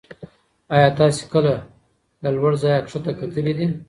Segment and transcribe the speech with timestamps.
[0.75, 1.53] ایا تاسې کله
[2.23, 3.67] له لوړ ځایه کښته کتلي دي؟